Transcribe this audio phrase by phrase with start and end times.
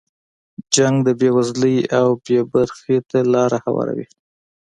[0.75, 4.05] جنګ د بې وزلۍ او بې برخې ته لاره هواروي.